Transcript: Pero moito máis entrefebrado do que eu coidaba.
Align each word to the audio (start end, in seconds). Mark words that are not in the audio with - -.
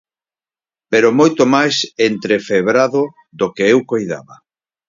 Pero 0.91 1.15
moito 1.19 1.41
máis 1.53 1.75
entrefebrado 2.09 3.01
do 3.39 3.47
que 3.55 3.63
eu 3.73 3.79
coidaba. 3.91 4.35